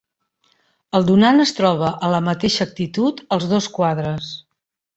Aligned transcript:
El 0.99 1.05
donant 1.09 1.43
es 1.43 1.53
troba 1.59 1.91
a 2.07 2.11
la 2.15 2.23
mateixa 2.29 2.67
actitud 2.67 3.23
als 3.37 3.49
dos 3.55 3.69
quadres. 3.79 4.35